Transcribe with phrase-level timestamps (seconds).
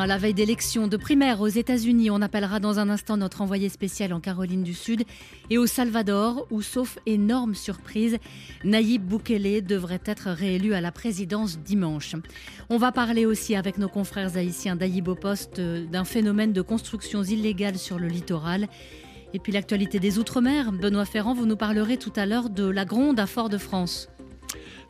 [0.00, 3.68] À la veille d'élections de primaires aux États-Unis, on appellera dans un instant notre envoyé
[3.68, 5.02] spécial en Caroline du Sud
[5.50, 8.16] et au Salvador, où, sauf énorme surprise,
[8.64, 12.16] Nayib Bukele devrait être réélu à la présidence dimanche.
[12.70, 17.76] On va parler aussi avec nos confrères haïtiens d'Aïb poste d'un phénomène de constructions illégales
[17.76, 18.68] sur le littoral.
[19.34, 20.72] Et puis l'actualité des Outre-mer.
[20.72, 24.08] Benoît Ferrand, vous nous parlerez tout à l'heure de la gronde à Fort-de-France.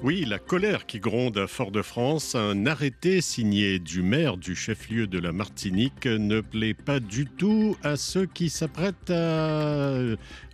[0.02, 5.18] Oui, la colère qui gronde à Fort-de-France, un arrêté signé du maire du chef-lieu de
[5.18, 9.98] la Martinique ne plaît pas du tout à ceux qui s'apprêtent à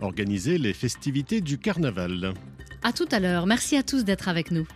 [0.01, 2.33] organiser les festivités du carnaval.
[2.83, 3.47] À tout à l'heure.
[3.47, 4.67] Merci à tous d'être avec nous.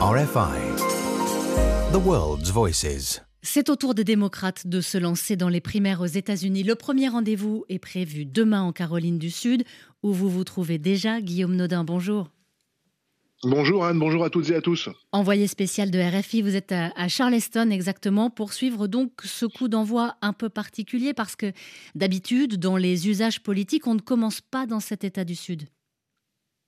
[0.00, 0.82] RFI,
[1.92, 3.22] The World's Voices.
[3.42, 6.64] C'est au tour des démocrates de se lancer dans les primaires aux États-Unis.
[6.64, 9.62] Le premier rendez-vous est prévu demain en Caroline du Sud,
[10.02, 11.20] où vous vous trouvez déjà.
[11.20, 12.30] Guillaume Nodin, bonjour.
[13.42, 14.88] Bonjour Anne, bonjour à toutes et à tous.
[15.12, 20.16] Envoyé spécial de RFI, vous êtes à Charleston exactement pour suivre donc ce coup d'envoi
[20.22, 21.52] un peu particulier parce que
[21.94, 25.68] d'habitude, dans les usages politiques, on ne commence pas dans cet État du Sud.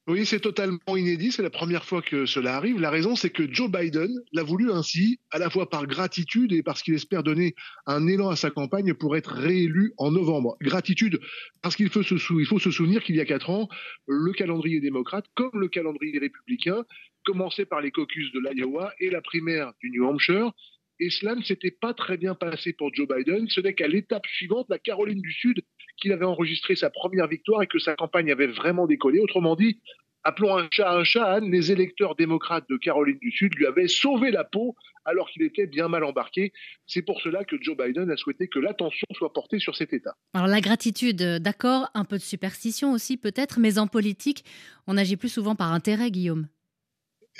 [0.08, 1.32] Oui, c'est totalement inédit.
[1.32, 2.78] C'est la première fois que cela arrive.
[2.78, 6.62] La raison, c'est que Joe Biden l'a voulu ainsi, à la fois par gratitude et
[6.62, 10.56] parce qu'il espère donner un élan à sa campagne pour être réélu en novembre.
[10.60, 11.18] Gratitude
[11.60, 13.68] parce qu'il faut, se, il faut se souvenir qu'il y a quatre ans,
[14.06, 16.84] le calendrier démocrate, comme le calendrier républicain,
[17.24, 20.52] commençait par les caucus de l'Iowa et la primaire du New Hampshire.
[21.00, 23.48] Et cela ne s'était pas très bien passé pour Joe Biden.
[23.48, 25.62] Ce n'est qu'à l'étape suivante, la Caroline du Sud,
[25.96, 29.20] qu'il avait enregistré sa première victoire et que sa campagne avait vraiment décollé.
[29.20, 29.80] Autrement dit,
[30.24, 34.30] appelons un chat un chat, les électeurs démocrates de Caroline du Sud lui avaient sauvé
[34.30, 34.74] la peau
[35.04, 36.52] alors qu'il était bien mal embarqué.
[36.86, 40.14] C'est pour cela que Joe Biden a souhaité que l'attention soit portée sur cet État.
[40.34, 44.44] Alors la gratitude, d'accord, un peu de superstition aussi peut-être, mais en politique,
[44.86, 46.48] on agit plus souvent par intérêt, Guillaume.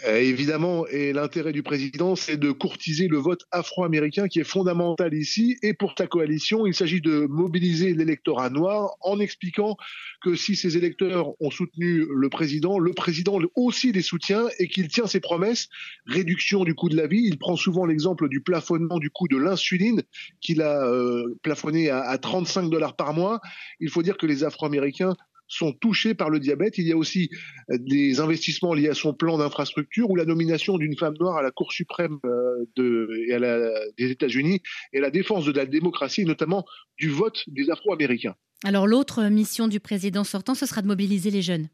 [0.05, 5.15] Euh, évidemment, et l'intérêt du président, c'est de courtiser le vote afro-américain qui est fondamental
[5.15, 5.57] ici.
[5.63, 9.77] Et pour ta coalition, il s'agit de mobiliser l'électorat noir en expliquant
[10.23, 14.89] que si ces électeurs ont soutenu le président, le président aussi les soutient et qu'il
[14.89, 15.69] tient ses promesses.
[16.07, 17.23] Réduction du coût de la vie.
[17.25, 20.03] Il prend souvent l'exemple du plafonnement du coût de l'insuline
[20.41, 23.41] qu'il a euh, plafonné à, à 35 dollars par mois.
[23.81, 25.15] Il faut dire que les afro-américains
[25.49, 26.79] sont touchés par le diabète.
[26.79, 27.31] Il y a aussi
[27.71, 31.43] euh, des investissements liés à son plan d'infrastructure ou la nomination d'une femme noire à
[31.43, 34.61] la Cour suprême euh, des États-Unis
[34.93, 36.65] et la défense de la démocratie, notamment
[36.99, 38.35] du vote des Afro-Américains.
[38.65, 41.69] Alors l'autre mission du président sortant, ce sera de mobiliser les jeunes.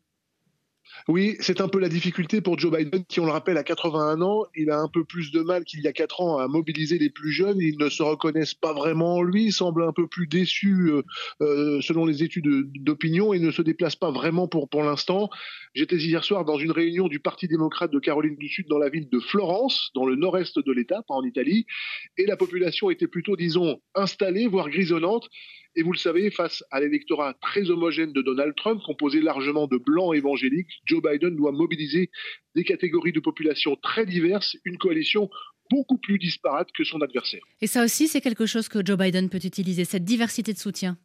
[1.08, 4.22] Oui, c'est un peu la difficulté pour Joe Biden, qui, on le rappelle, à 81
[4.22, 6.98] ans, il a un peu plus de mal qu'il y a 4 ans à mobiliser
[6.98, 7.58] les plus jeunes.
[7.60, 11.02] Ils ne se reconnaissent pas vraiment en lui, semble un peu plus déçu euh,
[11.40, 15.28] euh, selon les études d'opinion et ne se déplace pas vraiment pour, pour l'instant.
[15.74, 18.88] J'étais hier soir dans une réunion du Parti démocrate de Caroline du Sud dans la
[18.88, 21.66] ville de Florence, dans le nord-est de l'État, en Italie,
[22.16, 25.28] et la population était plutôt, disons, installée, voire grisonnante.
[25.74, 29.78] Et vous le savez, face à l'électorat très homogène de Donald Trump, composé largement de
[29.78, 32.10] blancs évangéliques, Joe Biden doit mobiliser
[32.54, 35.30] des catégories de population très diverses, une coalition
[35.70, 37.40] beaucoup plus disparate que son adversaire.
[37.62, 40.98] Et ça aussi, c'est quelque chose que Joe Biden peut utiliser, cette diversité de soutien.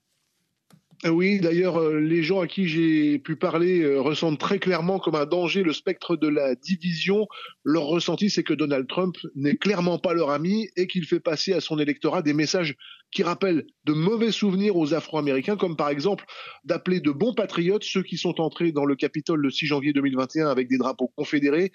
[1.06, 4.98] Euh, oui, d'ailleurs, euh, les gens à qui j'ai pu parler euh, ressentent très clairement
[4.98, 7.28] comme un danger le spectre de la division.
[7.64, 11.54] Leur ressenti, c'est que Donald Trump n'est clairement pas leur ami et qu'il fait passer
[11.54, 12.76] à son électorat des messages
[13.12, 16.26] qui rappellent de mauvais souvenirs aux Afro-Américains, comme par exemple
[16.64, 20.48] d'appeler de bons patriotes ceux qui sont entrés dans le Capitole le 6 janvier 2021
[20.48, 21.72] avec des drapeaux confédérés.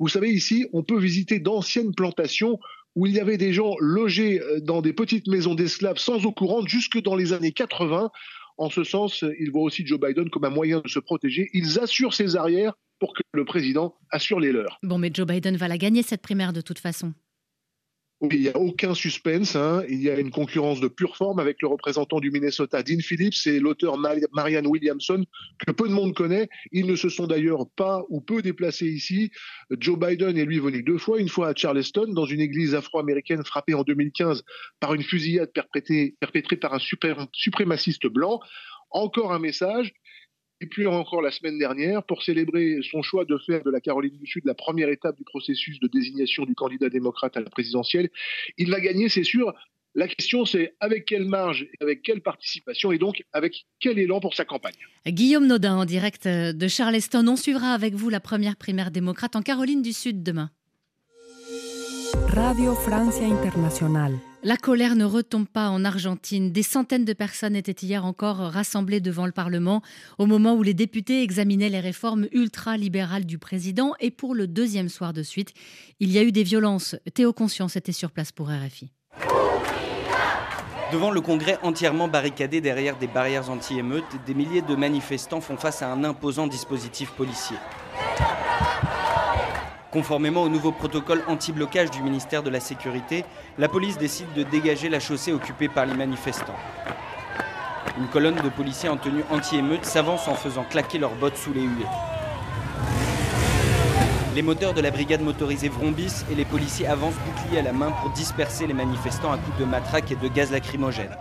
[0.00, 2.58] Vous savez, ici, on peut visiter d'anciennes plantations
[2.96, 6.68] où il y avait des gens logés dans des petites maisons d'esclaves sans eau courante
[6.68, 8.10] jusque dans les années 80.
[8.56, 11.50] En ce sens, ils voient aussi Joe Biden comme un moyen de se protéger.
[11.52, 14.78] Ils assurent ses arrières pour que le président assure les leurs.
[14.82, 17.12] Bon, mais Joe Biden va la gagner cette primaire de toute façon
[18.32, 19.56] il n'y a aucun suspense.
[19.56, 19.82] Hein.
[19.88, 23.46] Il y a une concurrence de pure forme avec le représentant du Minnesota, Dean Phillips,
[23.46, 25.24] et l'auteur Marianne Williamson,
[25.64, 26.48] que peu de monde connaît.
[26.72, 29.30] Ils ne se sont d'ailleurs pas ou peu déplacés ici.
[29.78, 33.44] Joe Biden est lui venu deux fois, une fois à Charleston, dans une église afro-américaine
[33.44, 34.44] frappée en 2015
[34.80, 36.78] par une fusillade perpétrée, perpétrée par un
[37.32, 38.40] suprémaciste blanc.
[38.90, 39.92] Encore un message,
[40.64, 44.16] et puis encore la semaine dernière, pour célébrer son choix de faire de la Caroline
[44.16, 48.08] du Sud la première étape du processus de désignation du candidat démocrate à la présidentielle,
[48.56, 49.52] il va gagner, c'est sûr.
[49.94, 54.34] La question, c'est avec quelle marge, avec quelle participation et donc avec quel élan pour
[54.34, 54.72] sa campagne.
[55.06, 57.26] Guillaume Naudin, en direct de Charleston.
[57.28, 60.50] On suivra avec vous la première primaire démocrate en Caroline du Sud demain.
[62.28, 64.14] Radio Francia Internacional.
[64.46, 66.52] La colère ne retombe pas en Argentine.
[66.52, 69.80] Des centaines de personnes étaient hier encore rassemblées devant le Parlement
[70.18, 73.94] au moment où les députés examinaient les réformes ultra-libérales du président.
[74.00, 75.54] Et pour le deuxième soir de suite,
[75.98, 76.94] il y a eu des violences.
[77.14, 78.92] Théo Conscience était sur place pour RFI.
[80.92, 85.80] Devant le Congrès entièrement barricadé derrière des barrières anti-émeutes, des milliers de manifestants font face
[85.80, 87.56] à un imposant dispositif policier.
[89.94, 93.24] Conformément au nouveau protocole anti-blocage du ministère de la Sécurité,
[93.58, 96.58] la police décide de dégager la chaussée occupée par les manifestants.
[97.96, 101.62] Une colonne de policiers en tenue anti-émeute s'avance en faisant claquer leurs bottes sous les
[101.62, 101.86] huées.
[104.34, 107.92] Les moteurs de la brigade motorisée vrombissent et les policiers avancent boucliers à la main
[107.92, 111.16] pour disperser les manifestants à coups de matraque et de gaz lacrymogène.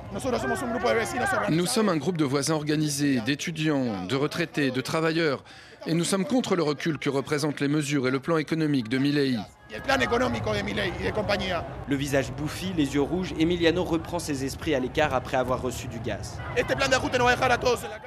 [1.50, 5.44] Nous sommes un groupe de voisins organisés, d'étudiants, de retraités, de travailleurs.
[5.86, 8.98] Et nous sommes contre le recul que représentent les mesures et le plan économique de
[8.98, 9.38] Milei.
[11.88, 15.88] Le visage bouffi, les yeux rouges, Emiliano reprend ses esprits à l'écart après avoir reçu
[15.88, 16.40] du gaz.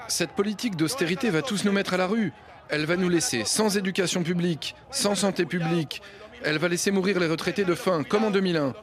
[0.08, 2.32] Cette politique d'austérité va tous nous mettre à la rue.
[2.68, 6.02] Elle va nous laisser sans éducation publique, sans santé publique.
[6.44, 8.74] Elle va laisser mourir les retraités de faim, comme en 2001.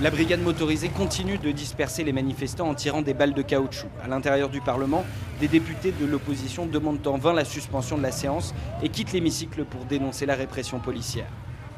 [0.00, 3.88] La brigade motorisée continue de disperser les manifestants en tirant des balles de caoutchouc.
[4.02, 5.04] À l'intérieur du Parlement,
[5.38, 9.64] des députés de l'opposition demandent en vain la suspension de la séance et quittent l'hémicycle
[9.64, 11.28] pour dénoncer la répression policière.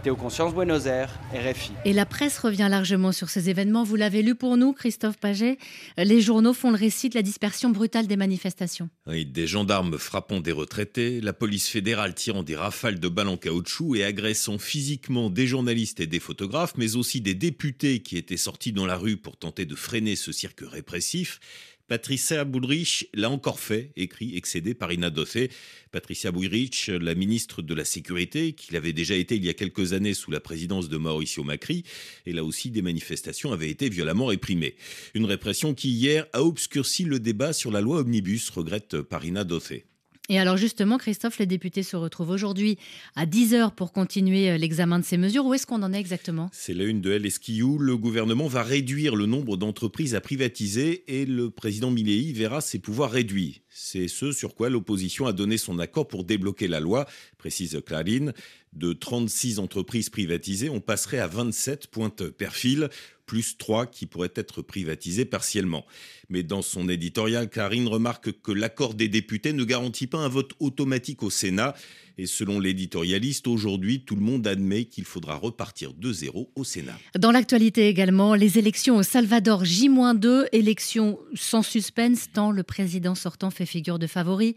[0.07, 1.73] Théo Conscience, Buenos Aires, RFI.
[1.85, 3.83] Et la presse revient largement sur ces événements.
[3.83, 5.59] Vous l'avez lu pour nous, Christophe Paget.
[5.99, 8.89] Les journaux font le récit de la dispersion brutale des manifestations.
[9.09, 13.37] Oui, des gendarmes frappant des retraités, la police fédérale tirant des rafales de balles en
[13.37, 18.37] caoutchouc et agressant physiquement des journalistes et des photographes, mais aussi des députés qui étaient
[18.37, 21.41] sortis dans la rue pour tenter de freiner ce cirque répressif.
[21.89, 25.51] Patricia Bullrich l'a encore fait, écrit excédé par Ina Dossé.
[25.93, 29.93] Patricia Bullrich, la ministre de la Sécurité, qui l'avait déjà été il y a quelques
[29.93, 31.85] années sous la présidence de Mauricio Macri,
[32.27, 34.75] et là aussi des manifestations avaient été violemment réprimées.
[35.15, 39.85] Une répression qui hier a obscurci le débat sur la loi Omnibus, regrette Parina Dossé.
[40.29, 42.79] Et alors justement, Christophe, les députés se retrouvent aujourd'hui
[43.15, 45.47] à 10h pour continuer euh, l'examen de ces mesures.
[45.47, 46.49] Où est-ce qu'on en est exactement?
[46.53, 47.79] C'est la une de LSKU.
[47.79, 52.79] Le gouvernement va réduire le nombre d'entreprises à privatiser et le président Milei verra ses
[52.79, 53.63] pouvoirs réduits.
[53.79, 57.07] C'est ce sur quoi l'opposition a donné son accord pour débloquer la loi,
[57.37, 58.33] précise Clarine.
[58.73, 62.89] De 36 entreprises privatisées, on passerait à 27 pointes per fil
[63.27, 65.85] plus trois qui pourraient être privatisés partiellement.
[66.31, 70.53] Mais dans son éditorial, Karine remarque que l'accord des députés ne garantit pas un vote
[70.59, 71.75] automatique au Sénat.
[72.19, 76.99] Et selon l'éditorialiste, aujourd'hui, tout le monde admet qu'il faudra repartir de zéro au Sénat.
[77.19, 83.51] Dans l'actualité également, les élections au Salvador J-2, élections sans suspense tant le président sortant
[83.51, 84.57] fait figure de favori.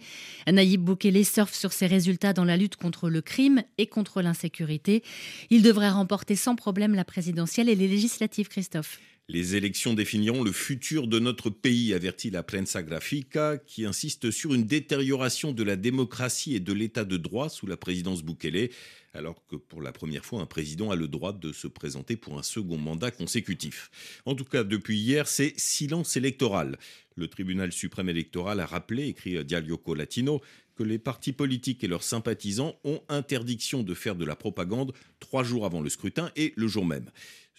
[0.50, 5.04] Naïb Boukele surfe sur ses résultats dans la lutte contre le crime et contre l'insécurité.
[5.50, 9.00] Il devrait remporter sans problème la présidentielle et les législatives, Christophe.
[9.32, 14.56] Les élections définiront le futur de notre pays, avertit la Prensa Grafica, qui insiste sur
[14.56, 18.72] une détérioration de la démocratie et de l'état de droit sous la présidence Bukele,
[19.14, 22.40] alors que pour la première fois, un président a le droit de se présenter pour
[22.40, 23.92] un second mandat consécutif.
[24.26, 26.80] En tout cas, depuis hier, c'est silence électoral.
[27.16, 30.42] Le tribunal suprême électoral a rappelé, écrit Diario Latino,
[30.76, 35.44] que les partis politiques et leurs sympathisants ont interdiction de faire de la propagande trois
[35.44, 37.12] jours avant le scrutin et le jour même.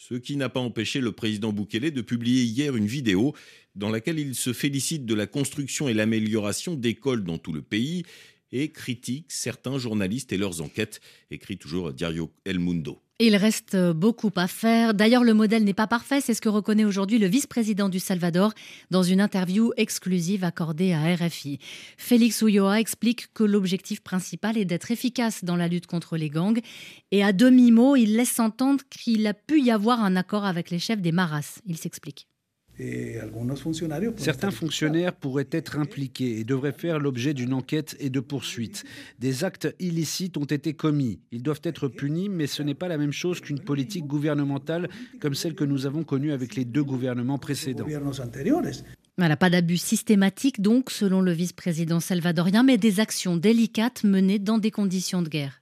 [0.02, 3.34] Ce qui n'a pas empêché le président Boukele de publier hier une vidéo
[3.74, 8.04] dans laquelle il se félicite de la construction et l'amélioration d'écoles dans tout le pays
[8.52, 11.00] et critique certains journalistes et leurs enquêtes,
[11.30, 13.00] écrit toujours Diario El Mundo.
[13.22, 14.94] Il reste beaucoup à faire.
[14.94, 18.54] D'ailleurs, le modèle n'est pas parfait, c'est ce que reconnaît aujourd'hui le vice-président du Salvador
[18.90, 21.58] dans une interview exclusive accordée à RFI.
[21.98, 26.60] Félix Ulloa explique que l'objectif principal est d'être efficace dans la lutte contre les gangs
[27.10, 30.78] et à demi-mot, il laisse entendre qu'il a pu y avoir un accord avec les
[30.78, 31.60] chefs des Maras.
[31.66, 32.29] Il s'explique.
[34.16, 38.84] Certains fonctionnaires pourraient être impliqués et devraient faire l'objet d'une enquête et de poursuites.
[39.18, 41.20] Des actes illicites ont été commis.
[41.32, 44.88] Ils doivent être punis, mais ce n'est pas la même chose qu'une politique gouvernementale
[45.20, 47.86] comme celle que nous avons connue avec les deux gouvernements précédents.
[49.18, 54.58] Voilà, pas d'abus systématique donc, selon le vice-président salvadorien, mais des actions délicates menées dans
[54.58, 55.60] des conditions de guerre.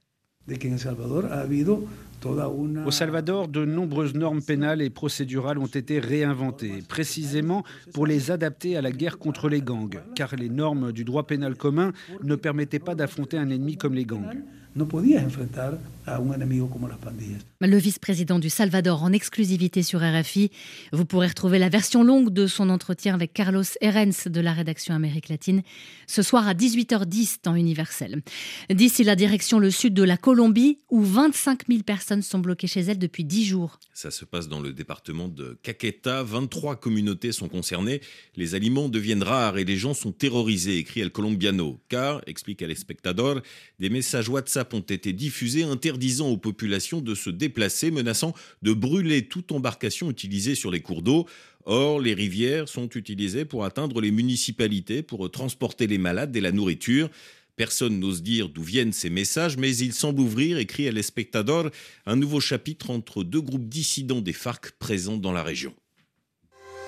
[2.85, 8.75] Au Salvador, de nombreuses normes pénales et procédurales ont été réinventées, précisément pour les adapter
[8.77, 12.79] à la guerre contre les gangs, car les normes du droit pénal commun ne permettaient
[12.79, 14.43] pas d'affronter un ennemi comme les gangs.
[14.75, 17.45] No podías enfrentar a un enemigo como las pandillas.
[17.61, 20.49] Le vice-président du Salvador en exclusivité sur RFI.
[20.91, 24.95] Vous pourrez retrouver la version longue de son entretien avec Carlos Herens de la rédaction
[24.95, 25.61] Amérique latine
[26.07, 28.21] ce soir à 18h10 temps universel.
[28.69, 32.81] D'ici la direction le sud de la Colombie où 25 000 personnes sont bloquées chez
[32.81, 33.79] elles depuis 10 jours.
[33.93, 36.23] Ça se passe dans le département de Caqueta.
[36.23, 38.01] 23 communautés sont concernées.
[38.35, 41.79] Les aliments deviennent rares et les gens sont terrorisés, écrit El Colombiano.
[41.89, 43.41] Car, explique El Espectador,
[43.79, 49.25] des messages WhatsApp ont été diffusés interdisant aux populations de se déplacer, menaçant de brûler
[49.27, 51.27] toute embarcation utilisée sur les cours d'eau.
[51.65, 56.51] Or, les rivières sont utilisées pour atteindre les municipalités, pour transporter les malades et la
[56.51, 57.09] nourriture.
[57.55, 61.69] Personne n'ose dire d'où viennent ces messages, mais il semble ouvrir, écrit à l'Espectador,
[62.05, 65.73] un nouveau chapitre entre deux groupes dissidents des FARC présents dans la région.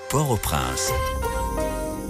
[0.10, 0.92] Port-au-Prince,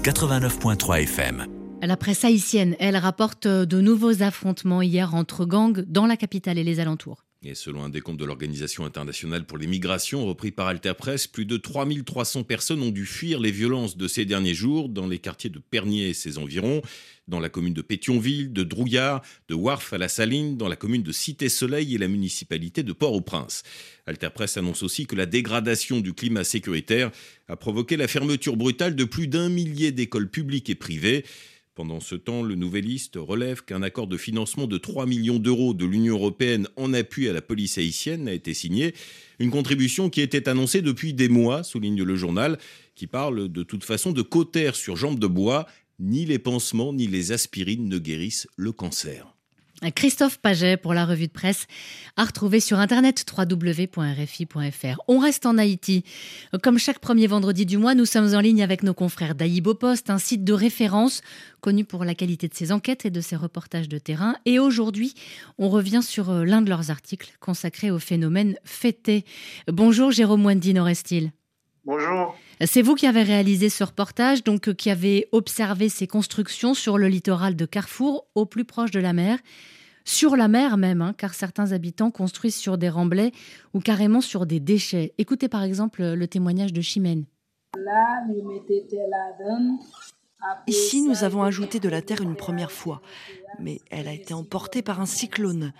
[0.03, 1.60] 89.3 FM.
[1.83, 6.63] La presse haïtienne, elle rapporte de nouveaux affrontements hier entre gangs dans la capitale et
[6.63, 7.25] les alentours.
[7.43, 11.47] Et selon un décompte de l'Organisation internationale pour les migrations repris par Alter Press, plus
[11.47, 15.49] de 3300 personnes ont dû fuir les violences de ces derniers jours dans les quartiers
[15.49, 16.83] de Pernier et ses environs,
[17.27, 21.01] dans la commune de Pétionville, de Drouillard, de Warf à la Saline, dans la commune
[21.01, 23.63] de Cité-Soleil et la municipalité de Port-au-Prince.
[24.05, 27.09] Alter Press annonce aussi que la dégradation du climat sécuritaire
[27.47, 31.25] a provoqué la fermeture brutale de plus d'un millier d'écoles publiques et privées.
[31.81, 35.83] Pendant ce temps, le Nouvelliste relève qu'un accord de financement de 3 millions d'euros de
[35.83, 38.93] l'Union européenne en appui à la police haïtienne a été signé.
[39.39, 42.59] Une contribution qui était annoncée depuis des mois, souligne le journal,
[42.93, 45.65] qui parle de toute façon de cautères sur jambes de bois.
[45.97, 49.35] Ni les pansements ni les aspirines ne guérissent le cancer.
[49.89, 51.65] Christophe Paget pour la revue de presse,
[52.15, 55.01] à retrouver sur internet www.rfi.fr.
[55.07, 56.03] On reste en Haïti.
[56.61, 60.11] Comme chaque premier vendredi du mois, nous sommes en ligne avec nos confrères d'Aïbo Post,
[60.11, 61.21] un site de référence
[61.61, 64.35] connu pour la qualité de ses enquêtes et de ses reportages de terrain.
[64.45, 65.15] Et aujourd'hui,
[65.57, 69.25] on revient sur euh, l'un de leurs articles consacré au phénomène fêté.
[69.67, 71.31] Bonjour Jérôme Wendy Norestil.
[71.83, 72.35] Bonjour.
[72.63, 76.99] C'est vous qui avez réalisé ce reportage, donc euh, qui avez observé ces constructions sur
[76.99, 79.39] le littoral de Carrefour, au plus proche de la mer.
[80.05, 83.31] Sur la mer même, hein, car certains habitants construisent sur des remblais
[83.73, 85.13] ou carrément sur des déchets.
[85.17, 87.25] Écoutez par exemple le témoignage de Chimène.
[90.67, 93.01] Ici, nous avons ajouté de la terre une première fois,
[93.59, 95.73] mais elle a été emportée par un cyclone.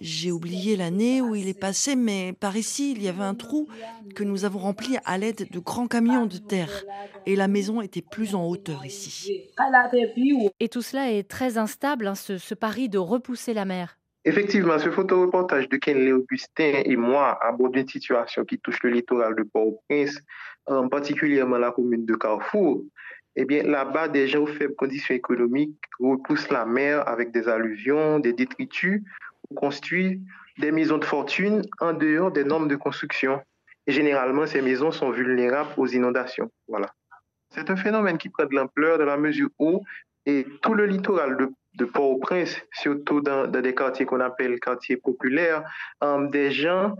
[0.00, 3.68] J'ai oublié l'année où il est passé, mais par ici, il y avait un trou
[4.14, 6.84] que nous avons rempli à l'aide de grands camions de terre.
[7.26, 9.50] Et la maison était plus en hauteur ici.
[10.58, 13.98] Et tout cela est très instable, hein, ce, ce pari de repousser la mer.
[14.24, 19.34] Effectivement, ce photoreportage de Kenley Augustin et moi aborde une situation qui touche le littoral
[19.34, 20.18] de Port-au-Prince,
[20.90, 22.84] particulièrement la commune de Carrefour.
[23.36, 28.18] Eh bien, là-bas, des gens aux faibles conditions économiques repoussent la mer avec des alluvions,
[28.18, 29.02] des détritus
[29.54, 30.22] construit
[30.58, 33.40] des maisons de fortune en dehors des normes de construction.
[33.86, 36.50] Et généralement, ces maisons sont vulnérables aux inondations.
[36.68, 36.88] Voilà.
[37.50, 39.82] C'est un phénomène qui prend de l'ampleur dans la mesure où
[40.62, 45.64] tout le littoral de, Port-au-Prince, surtout dans, des quartiers qu'on appelle quartiers populaires,
[46.04, 46.94] euh, des gens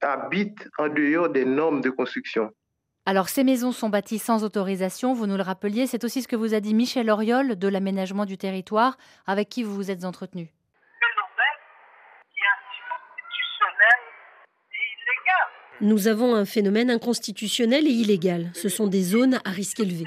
[0.00, 2.50] habitent en dehors des normes de construction.
[3.04, 5.86] Alors, ces maisons sont bâties sans autorisation, vous nous le rappeliez.
[5.86, 9.62] C'est aussi ce que vous a dit Michel Oriol de l'aménagement du territoire, avec qui
[9.62, 10.52] vous vous êtes entretenu.
[15.82, 18.50] Nous avons un phénomène inconstitutionnel et illégal.
[18.54, 20.04] Ce sont des zones à risque élevé.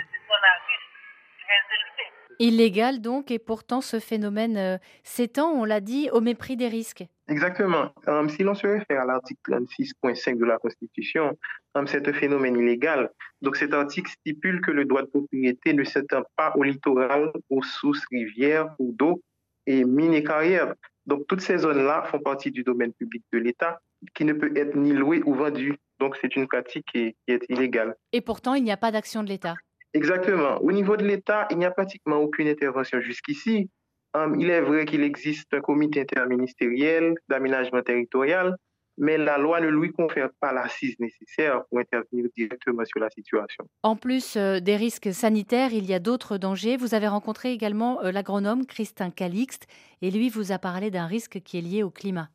[2.39, 7.05] Illégal donc, et pourtant ce phénomène euh, s'étend, on l'a dit, au mépris des risques.
[7.27, 7.93] Exactement.
[8.07, 11.37] Um, si l'on se réfère à l'article 36.5 de la Constitution,
[11.75, 13.11] um, c'est un phénomène illégal.
[13.41, 17.61] Donc cet article stipule que le droit de propriété ne s'étend pas au littoral, aux
[17.61, 19.21] sources, rivières, ou d'eau
[19.67, 20.73] et mines et carrières.
[21.09, 23.81] Donc toutes ces zones-là font partie du domaine public de l'État
[24.13, 25.75] qui ne peut être ni loué ou vendu.
[25.99, 27.95] Donc c'est une pratique qui est, qui est illégale.
[28.13, 29.55] Et pourtant, il n'y a pas d'action de l'État.
[29.95, 30.61] Exactement.
[30.61, 33.71] Au niveau de l'État, il n'y a pratiquement aucune intervention jusqu'ici.
[34.13, 38.55] Um, il est vrai qu'il existe un comité interministériel d'aménagement territorial,
[38.99, 43.67] mais la loi ne lui confère pas l'assise nécessaire pour intervenir directement sur la situation.
[43.81, 46.77] En plus euh, des risques sanitaires, il y a d'autres dangers.
[46.77, 49.67] Vous avez rencontré également euh, l'agronome Christin Calixte,
[50.01, 52.29] et lui vous a parlé d'un risque qui est lié au climat.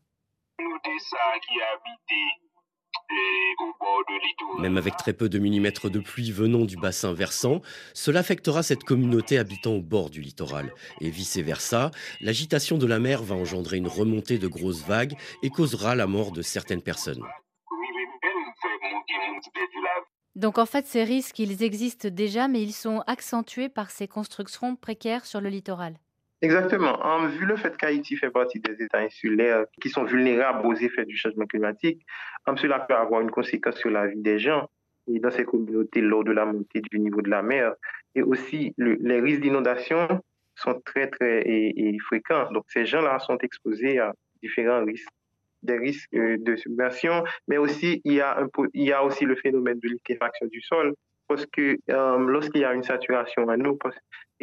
[4.59, 7.61] Même avec très peu de millimètres de pluie venant du bassin versant,
[7.93, 10.73] cela affectera cette communauté habitant au bord du littoral.
[11.01, 15.95] Et vice-versa, l'agitation de la mer va engendrer une remontée de grosses vagues et causera
[15.95, 17.23] la mort de certaines personnes.
[20.35, 24.75] Donc en fait, ces risques, ils existent déjà, mais ils sont accentués par ces constructions
[24.75, 25.97] précaires sur le littoral.
[26.45, 26.95] Exactement.
[27.05, 31.07] En vu le fait qu'Haïti fait partie des États insulaires qui sont vulnérables aux effets
[31.07, 32.05] du changement climatique,
[32.57, 34.69] cela peut avoir une conséquence sur la vie des gens
[35.07, 37.75] et dans ces communautés lors de la montée du niveau de la mer.
[38.15, 40.07] Et aussi, les risques d'inondation
[40.55, 41.45] sont très, très
[42.07, 42.53] fréquents.
[42.53, 45.09] Donc, ces gens-là sont exposés à différents risques
[45.63, 50.47] des risques euh, de submersion, mais aussi il y a, aussi le phénomène de liquéfaction
[50.47, 50.95] du sol,
[51.27, 53.79] parce que euh, lorsqu'il y a une saturation à eau,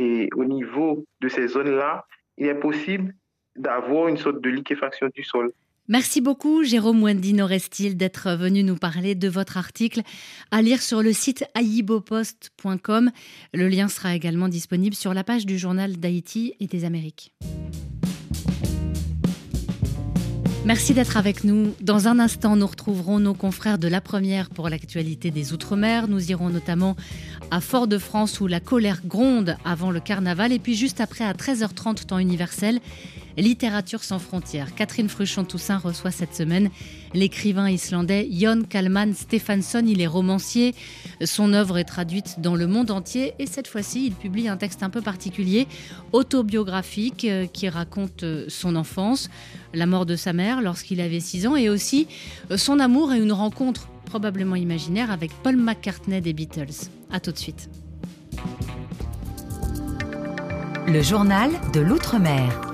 [0.02, 2.06] et au niveau de ces zones-là,
[2.38, 3.14] il est possible
[3.56, 5.52] d'avoir une sorte de liquéfaction du sol.
[5.88, 10.02] Merci beaucoup, Jérôme Wendy Norestil, d'être venu nous parler de votre article
[10.50, 13.12] à lire sur le site aibopost.com.
[13.54, 17.34] Le lien sera également disponible sur la page du journal d'Haïti et des Amériques.
[20.64, 21.74] Merci d'être avec nous.
[21.82, 26.08] Dans un instant, nous retrouverons nos confrères de la première pour l'actualité des Outre-mer.
[26.08, 26.96] Nous irons notamment
[27.50, 32.06] à Fort-de-France où la colère gronde avant le carnaval et puis juste après à 13h30
[32.06, 32.80] temps universel.
[33.38, 34.76] Littérature sans frontières.
[34.76, 36.70] Catherine Fruchon-Toussaint reçoit cette semaine
[37.14, 39.84] l'écrivain islandais Jon Kalman Stefansson.
[39.86, 40.76] Il est romancier.
[41.24, 44.84] Son œuvre est traduite dans le monde entier et cette fois-ci, il publie un texte
[44.84, 45.68] un peu particulier,
[46.12, 49.30] autobiographique, euh, qui raconte euh, son enfance,
[49.74, 52.08] la mort de sa mère lorsqu'il avait 6 ans et aussi
[52.50, 56.90] euh, son amour et une rencontre probablement imaginaire avec Paul McCartney des Beatles.
[57.12, 57.70] A tout de suite.
[60.88, 62.71] Le journal de l'Outre-mer.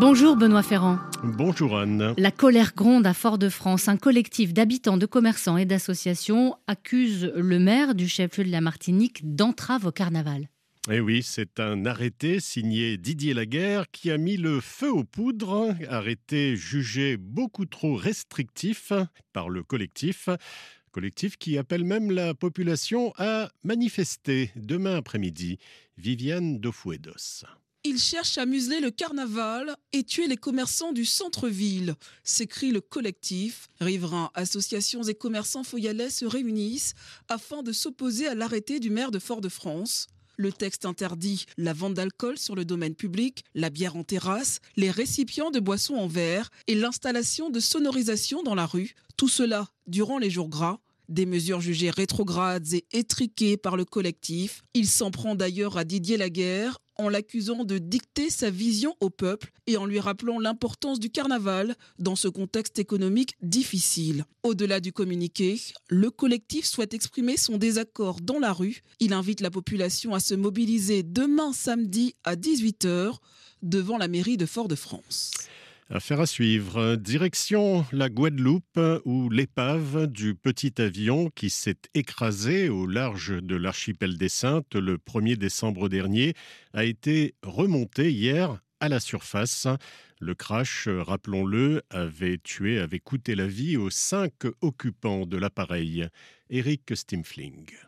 [0.00, 1.00] Bonjour Benoît Ferrand.
[1.24, 2.14] Bonjour Anne.
[2.18, 3.88] La colère gronde à Fort-de-France.
[3.88, 9.34] Un collectif d'habitants, de commerçants et d'associations accuse le maire du chef-lieu de la Martinique
[9.34, 10.48] d'entrave au carnaval.
[10.88, 15.74] Eh oui, c'est un arrêté signé Didier Laguerre qui a mis le feu aux poudres,
[15.88, 18.92] arrêté jugé beaucoup trop restrictif
[19.32, 20.28] par le collectif.
[20.92, 25.58] Collectif qui appelle même la population à manifester demain après-midi.
[25.96, 27.42] Viviane Dofouedos.
[27.84, 31.94] Il cherche à museler le carnaval et tuer les commerçants du centre-ville,
[32.24, 33.68] s'écrit le collectif.
[33.80, 36.94] Riverains, associations et commerçants foyalais se réunissent
[37.28, 40.08] afin de s'opposer à l'arrêté du maire de Fort-de-France.
[40.36, 44.90] Le texte interdit la vente d'alcool sur le domaine public, la bière en terrasse, les
[44.90, 48.94] récipients de boissons en verre et l'installation de sonorisation dans la rue.
[49.16, 50.80] Tout cela durant les jours gras.
[51.08, 54.62] Des mesures jugées rétrogrades et étriquées par le collectif.
[54.74, 59.52] Il s'en prend d'ailleurs à Didier Laguerre en l'accusant de dicter sa vision au peuple
[59.66, 64.24] et en lui rappelant l'importance du carnaval dans ce contexte économique difficile.
[64.42, 68.82] Au-delà du communiqué, le collectif souhaite exprimer son désaccord dans la rue.
[69.00, 73.16] Il invite la population à se mobiliser demain samedi à 18h
[73.62, 75.32] devant la mairie de Fort-de-France.
[75.90, 76.96] Affaire à suivre.
[76.96, 84.18] Direction la Guadeloupe où l'épave du petit avion qui s'est écrasé au large de l'archipel
[84.18, 86.34] des Saintes le 1er décembre dernier
[86.74, 89.66] a été remontée hier à la surface.
[90.20, 96.06] Le crash, rappelons-le, avait tué, avait coûté la vie aux cinq occupants de l'appareil.
[96.50, 97.87] Eric Stimfling.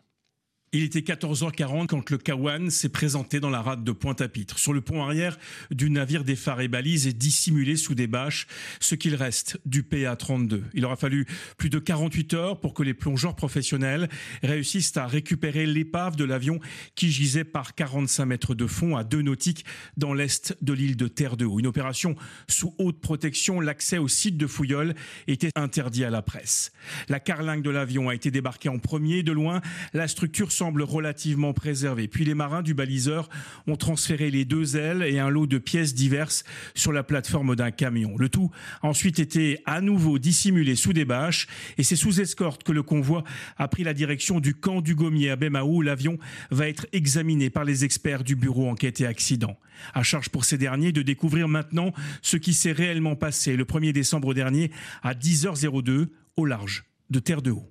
[0.73, 4.79] Il était 14h40 quand le Kawan s'est présenté dans la rade de Pointe-à-Pitre, sur le
[4.79, 5.37] pont arrière
[5.69, 8.47] du navire des phares et balises et dissimulé sous des bâches
[8.79, 10.61] ce qu'il reste du PA-32.
[10.73, 14.07] Il aura fallu plus de 48 heures pour que les plongeurs professionnels
[14.43, 16.61] réussissent à récupérer l'épave de l'avion
[16.95, 19.65] qui gisait par 45 mètres de fond à deux nautiques
[19.97, 21.59] dans l'est de l'île de Terre-de-Haut.
[21.59, 22.15] Une opération
[22.47, 24.95] sous haute protection, l'accès au site de Fouillol
[25.27, 26.71] était interdit à la presse.
[27.09, 29.59] La carlingue de l'avion a été débarquée en premier de loin.
[29.91, 32.07] La structure semble relativement préservé.
[32.07, 33.29] Puis les marins du baliseur
[33.65, 36.43] ont transféré les deux ailes et un lot de pièces diverses
[36.75, 38.15] sur la plateforme d'un camion.
[38.15, 38.51] Le tout
[38.83, 41.47] a ensuite été à nouveau dissimulé sous des bâches
[41.79, 43.23] et c'est sous escorte que le convoi
[43.57, 45.81] a pris la direction du camp du Gommier à Bemaou.
[45.81, 46.19] L'avion
[46.51, 49.57] va être examiné par les experts du bureau enquête et accident.
[49.95, 53.93] À charge pour ces derniers de découvrir maintenant ce qui s'est réellement passé le 1er
[53.93, 54.69] décembre dernier
[55.01, 57.70] à 10h02 au large de Terre de Haut.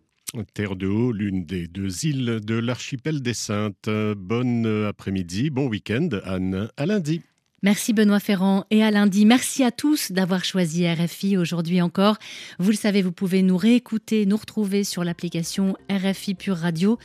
[0.54, 3.88] Terre de Haut, l'une des deux îles de l'archipel des Saintes.
[4.16, 6.68] Bon après-midi, bon week-end, Anne.
[6.76, 7.22] À lundi.
[7.62, 9.26] Merci Benoît Ferrand et à lundi.
[9.26, 12.16] Merci à tous d'avoir choisi RFI aujourd'hui encore.
[12.58, 16.98] Vous le savez, vous pouvez nous réécouter, nous retrouver sur l'application RFI Pure Radio,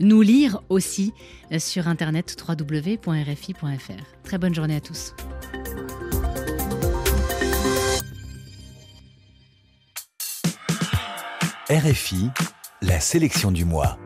[0.00, 1.12] nous lire aussi
[1.58, 4.02] sur internet www.rfi.fr.
[4.24, 5.14] Très bonne journée à tous.
[11.70, 12.30] RFI
[12.82, 13.98] la sélection du mois.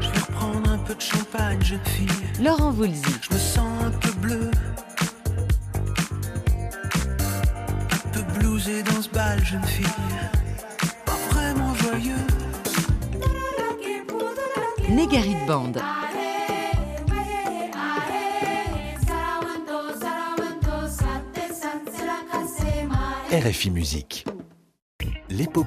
[0.00, 2.08] Je vais reprendre un peu de champagne, jeune fille.
[2.42, 3.02] Laurent Voulzy.
[3.22, 4.50] Je me sens un peu bleu.
[7.92, 9.86] Un peu blousé dans ce bal, jeune fille.
[11.04, 12.14] Pas vraiment joyeux.
[14.88, 15.72] Négarite Band.
[23.32, 24.26] RFI Musique.
[25.28, 25.62] L'épopée.